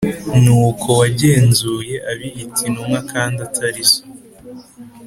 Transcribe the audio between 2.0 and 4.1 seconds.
abiyita intumwa kandi atari zo,